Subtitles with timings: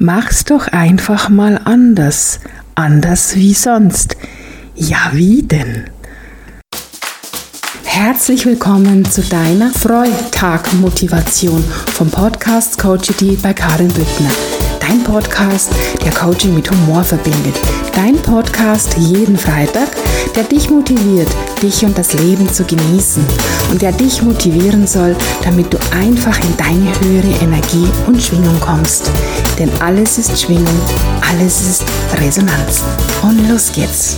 [0.00, 2.38] Mach's doch einfach mal anders.
[2.76, 4.16] Anders wie sonst.
[4.76, 5.90] Ja, wie denn?
[7.82, 14.30] Herzlich willkommen zu deiner Freitag-Motivation vom Podcast Coachity bei Karin Büttner.
[14.88, 15.70] Dein Podcast,
[16.02, 17.54] der Coaching mit Humor verbindet.
[17.94, 19.88] Dein Podcast jeden Freitag,
[20.34, 21.28] der dich motiviert,
[21.60, 23.22] dich und das Leben zu genießen
[23.70, 25.14] und der dich motivieren soll,
[25.44, 29.10] damit du einfach in deine höhere Energie und Schwingung kommst.
[29.58, 30.80] Denn alles ist Schwingung,
[31.30, 31.84] alles ist
[32.18, 32.82] Resonanz.
[33.20, 34.16] Und los geht's.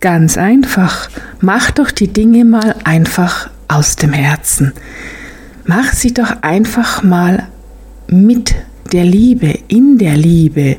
[0.00, 1.10] Ganz einfach.
[1.40, 4.72] Mach doch die Dinge mal einfach aus dem Herzen.
[5.66, 7.46] Mach sie doch einfach mal
[8.06, 8.54] mit
[8.92, 10.76] der Liebe, in der Liebe.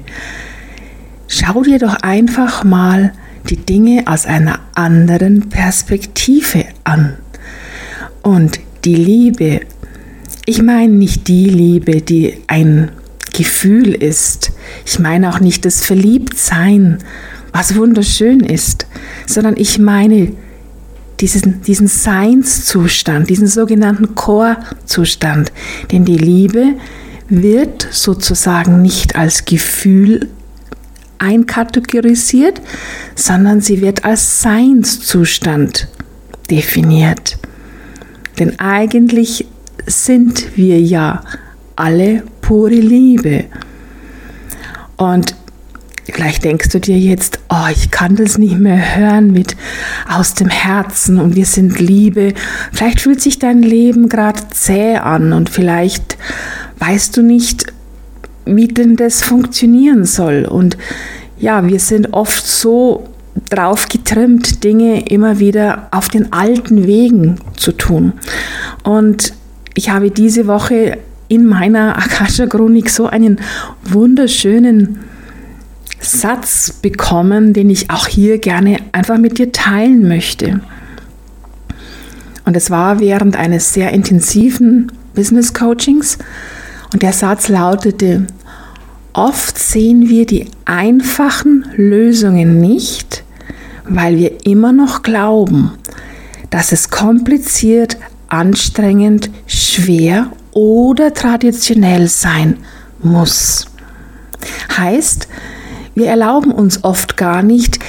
[1.27, 3.13] Schau dir doch einfach mal
[3.49, 7.17] die Dinge aus einer anderen Perspektive an.
[8.21, 9.61] Und die Liebe,
[10.45, 12.91] ich meine nicht die Liebe, die ein
[13.33, 14.51] Gefühl ist.
[14.85, 16.97] Ich meine auch nicht das Verliebtsein,
[17.53, 18.85] was wunderschön ist,
[19.25, 20.33] sondern ich meine
[21.19, 25.51] diesen, diesen Seinszustand, diesen sogenannten Chorzustand.
[25.91, 26.75] Denn die Liebe
[27.31, 30.29] wird sozusagen nicht als Gefühl
[31.17, 32.61] einkategorisiert,
[33.15, 35.87] sondern sie wird als Seinszustand
[36.49, 37.37] definiert.
[38.37, 39.47] Denn eigentlich
[39.85, 41.23] sind wir ja
[41.75, 43.45] alle pure Liebe.
[44.97, 45.35] Und
[46.13, 49.55] Vielleicht denkst du dir jetzt, oh, ich kann das nicht mehr hören mit
[50.09, 52.33] aus dem Herzen und wir sind Liebe.
[52.73, 56.17] Vielleicht fühlt sich dein Leben gerade zäh an und vielleicht
[56.81, 57.67] weißt du nicht,
[58.45, 60.45] wie denn das funktionieren soll.
[60.45, 60.77] Und
[61.39, 63.07] ja, wir sind oft so
[63.49, 68.13] drauf getrimmt, Dinge immer wieder auf den alten Wegen zu tun.
[68.83, 69.33] Und
[69.75, 73.39] ich habe diese Woche in meiner Akasha-Chronik so einen
[73.83, 74.99] wunderschönen
[75.99, 80.61] Satz bekommen, den ich auch hier gerne einfach mit dir teilen möchte.
[82.43, 86.17] Und es war während eines sehr intensiven Business Coachings
[86.93, 88.27] und der Satz lautete,
[89.13, 93.23] oft sehen wir die einfachen Lösungen nicht,
[93.85, 95.71] weil wir immer noch glauben,
[96.49, 97.97] dass es kompliziert,
[98.27, 102.57] anstrengend, schwer oder traditionell sein
[103.01, 103.67] muss.
[104.77, 105.27] Heißt,
[105.95, 107.79] wir erlauben uns oft gar nicht,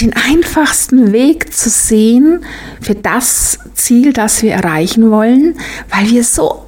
[0.00, 2.44] den einfachsten Weg zu sehen
[2.80, 5.56] für das Ziel, das wir erreichen wollen,
[5.90, 6.63] weil wir so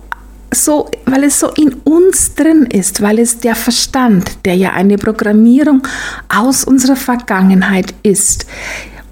[0.65, 4.99] so, weil es so in uns drin ist, weil es der Verstand, der ja eine
[4.99, 5.83] Programmierung
[6.28, 8.47] aus unserer Vergangenheit ist,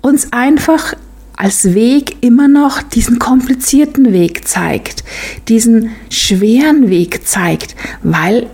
[0.01, 0.95] uns einfach
[1.37, 5.05] als Weg immer noch diesen komplizierten Weg zeigt,
[5.49, 8.49] diesen schweren Weg zeigt, weil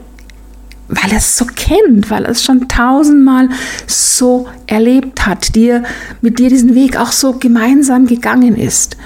[0.93, 3.49] weil es so kennt, weil es schon tausendmal
[3.87, 5.85] so erlebt hat, dir
[6.21, 8.97] mit dir diesen Weg auch so gemeinsam gegangen ist.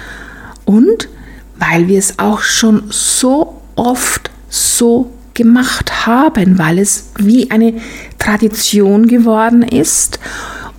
[0.64, 1.10] Und
[1.58, 7.74] weil wir es auch schon so oft so gemacht haben, weil es wie eine
[8.18, 10.20] Tradition geworden ist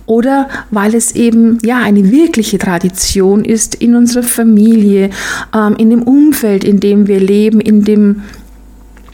[0.06, 5.10] oder weil es eben ja eine wirkliche Tradition ist in unserer Familie,
[5.54, 8.22] ähm, in dem Umfeld, in dem wir leben, in dem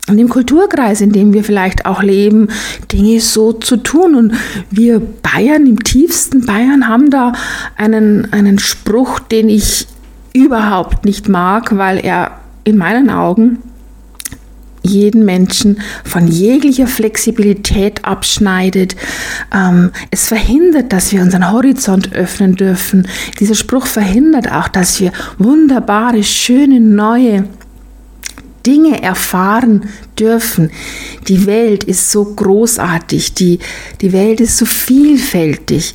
[0.09, 2.49] in dem Kulturkreis, in dem wir vielleicht auch leben,
[2.91, 4.17] Dinge so zu tun.
[4.17, 4.35] Und
[4.69, 7.33] wir Bayern, im tiefsten Bayern, haben da
[7.77, 9.87] einen, einen Spruch, den ich
[10.33, 12.33] überhaupt nicht mag, weil er
[12.65, 13.59] in meinen Augen
[14.83, 18.97] jeden Menschen von jeglicher Flexibilität abschneidet.
[19.55, 23.07] Ähm, es verhindert, dass wir unseren Horizont öffnen dürfen.
[23.41, 27.45] Dieser Spruch verhindert auch, dass wir wunderbare, schöne, neue
[28.67, 29.89] Dinge erfahren
[30.19, 30.71] dürfen.
[31.29, 33.59] Die Welt ist so großartig, die,
[34.01, 35.95] die Welt ist so vielfältig.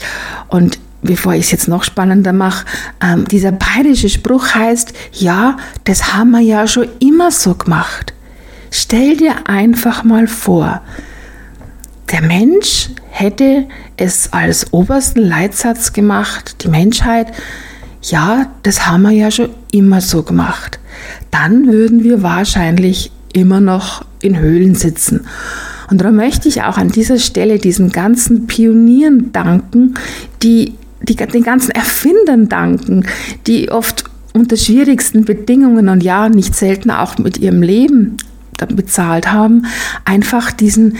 [0.49, 2.65] Und bevor ich es jetzt noch spannender mache,
[3.01, 8.13] ähm, dieser bayerische Spruch heißt, ja, das haben wir ja schon immer so gemacht.
[8.71, 10.81] Stell dir einfach mal vor,
[12.11, 13.67] der Mensch hätte
[13.97, 17.27] es als obersten Leitsatz gemacht, die Menschheit,
[18.01, 20.79] ja, das haben wir ja schon immer so gemacht
[21.31, 25.21] dann würden wir wahrscheinlich immer noch in Höhlen sitzen.
[25.89, 29.93] Und da möchte ich auch an dieser Stelle diesen ganzen Pionieren danken,
[30.43, 33.05] die, die den ganzen Erfindern danken,
[33.45, 34.03] die oft
[34.33, 38.17] unter schwierigsten Bedingungen und ja, nicht selten auch mit ihrem Leben
[38.65, 39.65] bezahlt haben,
[40.05, 40.97] einfach diesen,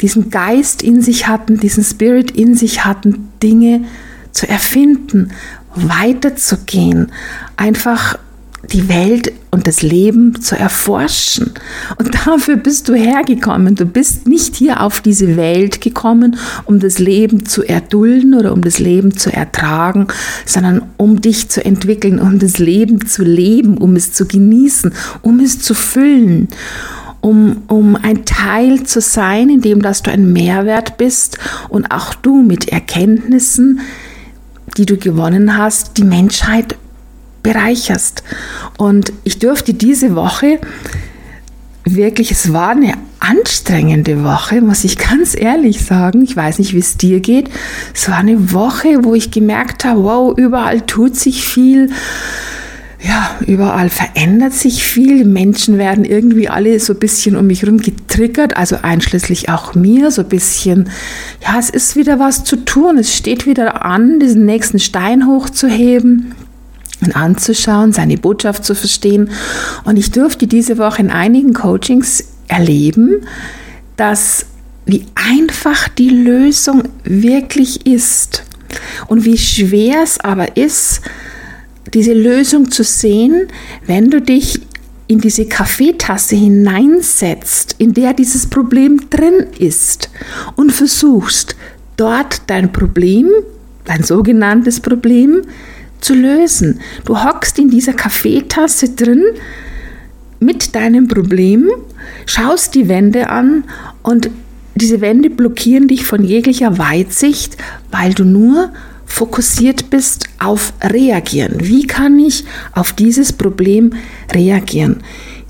[0.00, 3.84] diesen Geist in sich hatten, diesen Spirit in sich hatten, Dinge
[4.32, 5.32] zu erfinden,
[5.74, 7.12] weiterzugehen,
[7.56, 8.18] einfach
[8.72, 11.52] die Welt und das Leben zu erforschen.
[11.96, 13.74] Und dafür bist du hergekommen.
[13.74, 18.62] Du bist nicht hier auf diese Welt gekommen, um das Leben zu erdulden oder um
[18.62, 20.08] das Leben zu ertragen,
[20.44, 24.92] sondern um dich zu entwickeln, um das Leben zu leben, um es zu genießen,
[25.22, 26.48] um es zu füllen.
[27.20, 31.36] Um, um ein Teil zu sein, in dem dass du ein Mehrwert bist
[31.68, 33.80] und auch du mit Erkenntnissen,
[34.76, 36.76] die du gewonnen hast, die Menschheit
[37.42, 38.22] bereicherst.
[38.76, 40.60] Und ich durfte diese Woche
[41.84, 46.22] wirklich, es war eine anstrengende Woche, muss ich ganz ehrlich sagen.
[46.22, 47.50] Ich weiß nicht, wie es dir geht.
[47.94, 51.90] Es war eine Woche, wo ich gemerkt habe, wow, überall tut sich viel.
[53.00, 55.24] Ja, überall verändert sich viel.
[55.24, 60.10] Menschen werden irgendwie alle so ein bisschen um mich herum getriggert, also einschließlich auch mir,
[60.10, 60.90] so ein bisschen,
[61.40, 62.98] ja, es ist wieder was zu tun.
[62.98, 66.34] Es steht wieder an, diesen nächsten Stein hochzuheben
[67.12, 69.30] anzuschauen, seine Botschaft zu verstehen.
[69.84, 73.22] Und ich durfte diese Woche in einigen Coachings erleben,
[73.96, 74.46] dass
[74.86, 78.44] wie einfach die Lösung wirklich ist
[79.06, 81.02] und wie schwer es aber ist,
[81.92, 83.48] diese Lösung zu sehen,
[83.86, 84.60] wenn du dich
[85.06, 90.10] in diese Kaffeetasse hineinsetzt, in der dieses Problem drin ist
[90.54, 91.56] und versuchst,
[91.96, 93.28] dort dein Problem,
[93.84, 95.42] dein sogenanntes Problem,
[96.00, 96.80] zu lösen.
[97.04, 99.24] Du hockst in dieser Kaffeetasse drin
[100.40, 101.70] mit deinem Problem,
[102.26, 103.64] schaust die Wände an
[104.02, 104.30] und
[104.74, 107.56] diese Wände blockieren dich von jeglicher Weitsicht,
[107.90, 108.70] weil du nur
[109.06, 111.56] fokussiert bist auf reagieren.
[111.60, 113.92] Wie kann ich auf dieses Problem
[114.32, 114.98] reagieren?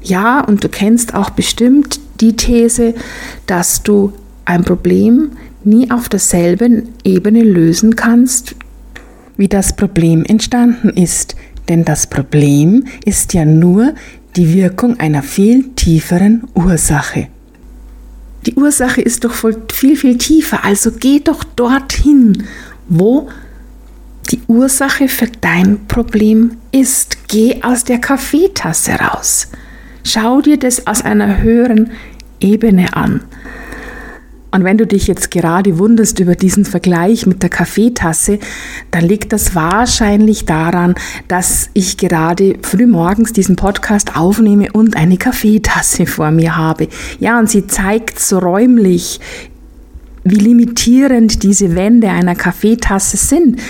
[0.02, 2.94] Ja, und du kennst auch bestimmt die These,
[3.46, 4.12] dass du
[4.44, 5.32] ein Problem
[5.64, 8.54] nie auf derselben Ebene lösen kannst
[9.38, 11.34] wie das Problem entstanden ist,
[11.70, 13.94] denn das Problem ist ja nur
[14.36, 17.28] die Wirkung einer viel tieferen Ursache.
[18.46, 19.32] Die Ursache ist doch
[19.72, 22.44] viel, viel tiefer, also geh doch dorthin,
[22.88, 23.28] wo
[24.30, 27.28] die Ursache für dein Problem ist.
[27.28, 29.48] Geh aus der Kaffeetasse raus.
[30.04, 31.90] Schau dir das aus einer höheren
[32.40, 33.22] Ebene an.
[34.50, 38.38] Und wenn du dich jetzt gerade wunderst über diesen Vergleich mit der Kaffeetasse,
[38.90, 40.94] dann liegt das wahrscheinlich daran,
[41.28, 46.88] dass ich gerade frühmorgens diesen Podcast aufnehme und eine Kaffeetasse vor mir habe.
[47.20, 49.20] Ja, und sie zeigt so räumlich,
[50.30, 53.60] wie limitierend diese Wände einer Kaffeetasse sind,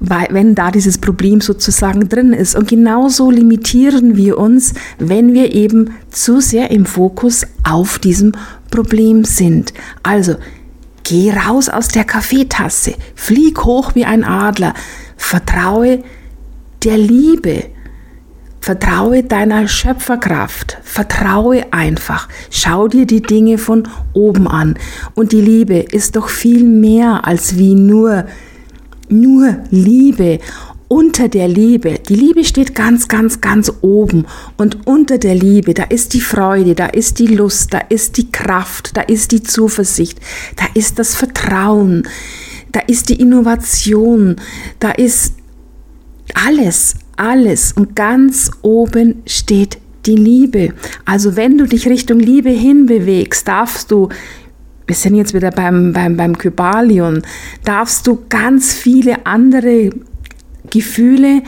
[0.00, 2.56] weil, wenn da dieses Problem sozusagen drin ist.
[2.56, 8.32] Und genauso limitieren wir uns, wenn wir eben zu sehr im Fokus auf diesem
[8.70, 9.72] Problem sind.
[10.02, 10.36] Also,
[11.04, 14.74] geh raus aus der Kaffeetasse, flieg hoch wie ein Adler,
[15.16, 16.02] vertraue
[16.82, 17.70] der Liebe,
[18.66, 20.78] Vertraue deiner Schöpferkraft.
[20.82, 22.28] Vertraue einfach.
[22.50, 24.76] Schau dir die Dinge von oben an.
[25.14, 28.24] Und die Liebe ist doch viel mehr als wie nur,
[29.08, 30.40] nur Liebe.
[30.88, 34.24] Unter der Liebe, die Liebe steht ganz, ganz, ganz oben.
[34.56, 38.30] Und unter der Liebe, da ist die Freude, da ist die Lust, da ist die
[38.30, 40.20] Kraft, da ist die Zuversicht,
[40.54, 42.06] da ist das Vertrauen,
[42.70, 44.36] da ist die Innovation,
[44.78, 45.34] da ist
[46.34, 50.72] alles, alles und ganz oben steht die Liebe.
[51.04, 54.08] Also wenn du dich Richtung Liebe hinbewegst, darfst du,
[54.86, 57.22] wir sind jetzt wieder beim, beim, beim Kybalion,
[57.64, 59.90] darfst du ganz viele andere
[60.70, 61.42] Gefühle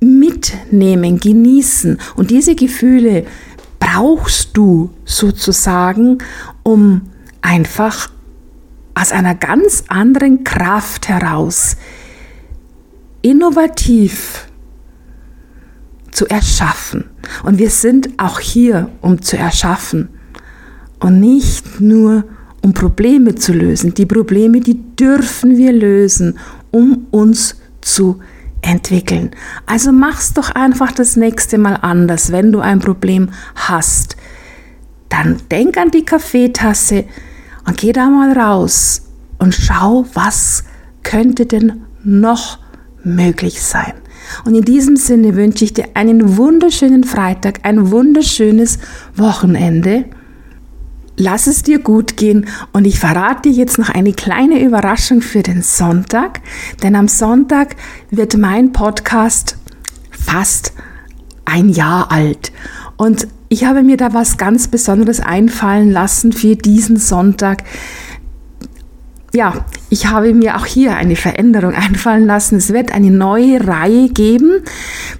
[0.00, 1.98] mitnehmen, genießen.
[2.16, 3.24] Und diese Gefühle
[3.78, 6.18] brauchst du sozusagen,
[6.62, 7.02] um
[7.40, 8.10] einfach
[8.94, 11.76] aus einer ganz anderen Kraft heraus
[13.22, 14.46] innovativ
[16.10, 17.04] zu erschaffen.
[17.42, 20.08] Und wir sind auch hier, um zu erschaffen
[21.00, 22.24] und nicht nur
[22.62, 23.92] um Probleme zu lösen.
[23.94, 26.38] Die Probleme, die dürfen wir lösen,
[26.70, 28.20] um uns zu
[28.62, 29.30] entwickeln.
[29.66, 34.16] Also mach's doch einfach das nächste Mal anders, wenn du ein Problem hast.
[35.08, 37.04] Dann denk an die Kaffeetasse
[37.66, 39.02] und geh da mal raus
[39.38, 40.64] und schau, was
[41.02, 42.58] könnte denn noch
[43.02, 43.92] möglich sein.
[44.44, 48.78] Und in diesem Sinne wünsche ich dir einen wunderschönen Freitag, ein wunderschönes
[49.14, 50.06] Wochenende.
[51.16, 55.42] Lass es dir gut gehen und ich verrate dir jetzt noch eine kleine Überraschung für
[55.42, 56.40] den Sonntag,
[56.82, 57.76] denn am Sonntag
[58.10, 59.56] wird mein Podcast
[60.10, 60.72] fast
[61.44, 62.50] ein Jahr alt
[62.96, 67.62] und ich habe mir da was ganz Besonderes einfallen lassen für diesen Sonntag.
[69.32, 72.56] Ja, ich habe mir auch hier eine Veränderung einfallen lassen.
[72.56, 74.64] Es wird eine neue Reihe geben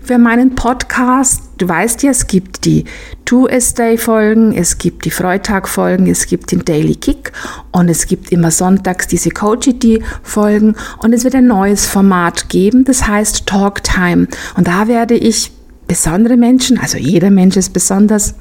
[0.02, 1.42] für meinen Podcast.
[1.58, 2.84] Du weißt ja, es gibt die
[3.24, 7.30] Two-A-Stay-Folgen, es gibt die Freitag-Folgen, es gibt den Daily Kick
[7.70, 13.06] und es gibt immer sonntags diese Coachity-Folgen und es wird ein neues Format geben, das
[13.06, 14.26] heißt Talk Time.
[14.56, 15.52] Und da werde ich
[15.86, 18.34] besondere Menschen, also jeder Mensch ist besonders,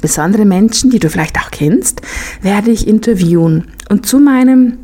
[0.00, 2.00] besondere Menschen, die du vielleicht auch kennst,
[2.40, 3.68] werde ich interviewen.
[3.90, 4.78] Und zu meinem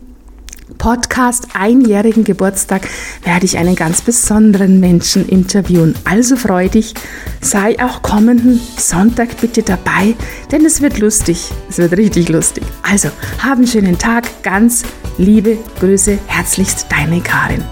[0.81, 2.89] Podcast einjährigen Geburtstag
[3.23, 5.95] werde ich einen ganz besonderen Menschen interviewen.
[6.05, 6.95] Also freu dich,
[7.43, 10.15] sei auch kommenden Sonntag bitte dabei,
[10.51, 11.51] denn es wird lustig.
[11.69, 12.65] Es wird richtig lustig.
[12.83, 14.43] Also, hab einen schönen Tag.
[14.43, 14.83] Ganz
[15.19, 16.19] liebe Grüße.
[16.27, 17.63] Herzlichst deine Karin.